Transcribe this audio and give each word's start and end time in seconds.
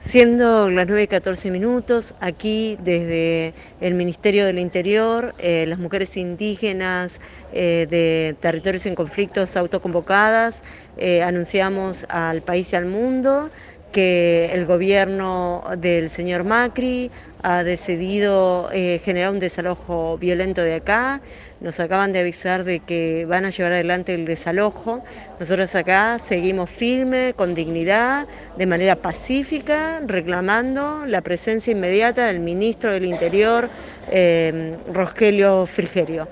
Siendo 0.00 0.70
las 0.70 0.86
9 0.86 1.02
y 1.02 1.06
14 1.08 1.50
minutos, 1.50 2.14
aquí 2.20 2.78
desde 2.80 3.52
el 3.80 3.94
Ministerio 3.94 4.46
del 4.46 4.60
Interior, 4.60 5.34
eh, 5.38 5.66
las 5.66 5.80
mujeres 5.80 6.16
indígenas 6.16 7.20
eh, 7.52 7.88
de 7.90 8.36
territorios 8.40 8.86
en 8.86 8.94
conflictos 8.94 9.56
autoconvocadas, 9.56 10.62
eh, 10.98 11.22
anunciamos 11.24 12.06
al 12.10 12.42
país 12.42 12.72
y 12.72 12.76
al 12.76 12.86
mundo 12.86 13.50
que 13.92 14.50
el 14.52 14.66
gobierno 14.66 15.62
del 15.78 16.10
señor 16.10 16.44
Macri 16.44 17.10
ha 17.42 17.62
decidido 17.64 18.68
eh, 18.72 19.00
generar 19.04 19.30
un 19.30 19.38
desalojo 19.38 20.18
violento 20.18 20.62
de 20.62 20.74
acá. 20.74 21.20
Nos 21.60 21.80
acaban 21.80 22.12
de 22.12 22.20
avisar 22.20 22.64
de 22.64 22.80
que 22.80 23.24
van 23.26 23.44
a 23.44 23.50
llevar 23.50 23.72
adelante 23.72 24.14
el 24.14 24.24
desalojo. 24.24 25.02
Nosotros 25.40 25.74
acá 25.74 26.18
seguimos 26.18 26.70
firme, 26.70 27.34
con 27.36 27.54
dignidad, 27.54 28.26
de 28.56 28.66
manera 28.66 28.96
pacífica, 28.96 30.00
reclamando 30.06 31.06
la 31.06 31.20
presencia 31.20 31.72
inmediata 31.72 32.26
del 32.26 32.40
ministro 32.40 32.92
del 32.92 33.04
Interior, 33.04 33.70
eh, 34.10 34.76
Rogelio 34.92 35.66
Frigerio. 35.66 36.28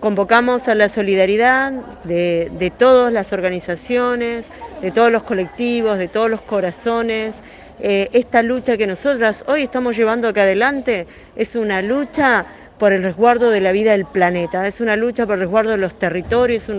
Convocamos 0.00 0.68
a 0.68 0.74
la 0.74 0.88
solidaridad 0.88 1.72
de, 2.04 2.72
todas 2.78 3.12
las 3.12 3.34
organizaciones, 3.34 4.48
de 4.80 4.92
todos 4.92 5.12
los 5.12 5.24
colectivos, 5.24 5.98
de 5.98 6.08
todos 6.08 6.30
los 6.30 6.40
corazones. 6.40 7.42
Eh, 7.80 8.08
esta 8.14 8.42
lucha 8.42 8.78
que 8.78 8.86
nosotras 8.86 9.44
hoy 9.46 9.62
estamos 9.62 9.98
llevando 9.98 10.28
acá 10.28 10.42
adelante 10.42 11.06
es 11.36 11.54
una 11.54 11.82
lucha 11.82 12.46
por 12.78 12.94
el 12.94 13.02
resguardo 13.02 13.50
de 13.50 13.60
la 13.60 13.72
vida 13.72 13.92
del 13.92 14.06
planeta, 14.06 14.66
es 14.66 14.80
una 14.80 14.96
lucha 14.96 15.26
por 15.26 15.34
el 15.34 15.40
resguardo 15.40 15.72
de 15.72 15.76
los 15.76 15.98
territorios, 15.98 16.70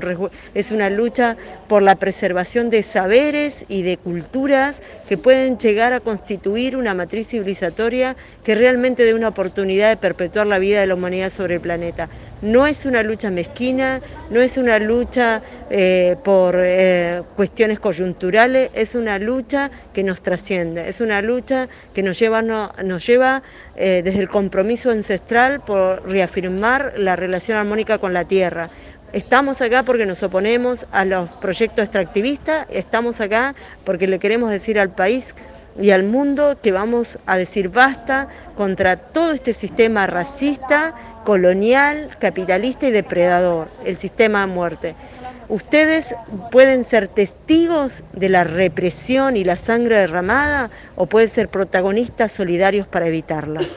es 0.56 0.72
una 0.72 0.90
lucha 0.90 1.38
por 1.68 1.84
la 1.84 1.98
preservación 1.98 2.72
de 2.72 2.82
saberes 2.82 3.66
y 3.68 3.84
de 3.84 3.98
culturas 3.98 4.82
que 5.08 5.20
pueden 5.20 5.60
llegar 5.60 5.94
a 5.94 6.00
constituir 6.00 6.76
una 6.76 6.96
matriz 6.96 7.28
civilizatoria 7.28 8.16
que 8.44 8.56
realmente 8.56 9.06
dé 9.06 9.14
una 9.14 9.28
oportunidad 9.28 9.90
de 9.90 9.98
perpetuar 9.98 10.48
la 10.48 10.58
vida 10.58 10.82
de 10.82 10.88
la 10.88 10.96
humanidad 10.96 11.30
sobre 11.30 11.56
el 11.56 11.62
planeta. 11.62 12.10
No 12.42 12.66
es 12.66 12.86
una 12.88 13.04
lucha 13.04 13.30
mezquina, 13.30 14.02
no 14.32 14.42
es 14.42 14.58
una 14.58 14.80
lucha 14.80 15.44
eh, 15.70 16.16
por 16.24 16.56
eh, 16.58 17.22
cuestiones 17.36 17.80
coyunturales, 17.80 18.72
es 18.74 18.96
una 18.96 19.20
lucha 19.20 19.70
que 19.94 20.04
nos 20.04 20.22
trasciende, 20.22 20.90
es 20.90 21.02
una 21.02 21.22
lucha 21.22 21.70
que 21.94 22.02
nos 22.02 22.18
lleva, 22.18 23.44
eh, 23.76 24.02
desde 24.04 24.20
el 24.20 24.28
compromiso 24.28 24.90
ancestral 24.90 25.60
por 25.60 26.10
reafirmar 26.10 26.94
la 26.98 27.16
relación 27.16 27.60
armónica 27.60 28.00
con 28.00 28.12
la 28.12 28.26
tierra. 28.26 28.72
Estamos 29.14 29.62
acá 29.62 29.84
porque 29.84 30.06
nos 30.08 30.24
oponemos 30.24 30.88
a 30.92 31.06
los 31.06 31.36
proyectos 31.36 31.84
extractivistas, 31.84 32.66
estamos 32.70 33.22
acá 33.22 33.54
porque 33.84 34.08
le 34.08 34.18
queremos 34.18 34.50
decir 34.50 34.80
al 34.80 34.90
país 34.90 35.36
y 35.80 35.92
al 35.92 36.04
mundo 36.04 36.58
que 36.62 36.72
vamos 36.72 37.20
a 37.26 37.38
decir 37.38 37.70
basta 37.70 38.28
contra 38.56 38.96
todo 38.98 39.32
este 39.32 39.54
sistema 39.54 40.08
racista, 40.08 40.94
colonial, 41.24 42.10
capitalista 42.20 42.88
y 42.88 42.92
depredador, 42.92 43.70
el 43.86 43.98
sistema 43.98 44.46
de 44.46 44.54
muerte. 44.54 44.96
Ustedes 45.50 46.16
pueden 46.50 46.86
ser 46.86 47.08
testigos 47.08 48.04
de 48.14 48.30
la 48.30 48.44
represión 48.44 49.36
y 49.36 49.44
la 49.44 49.58
sangre 49.58 49.98
derramada 49.98 50.70
o 50.96 51.08
pueden 51.08 51.30
ser 51.30 51.50
protagonistas 51.50 52.32
solidarios 52.32 52.88
para 52.88 53.08
evitarla. 53.08 53.62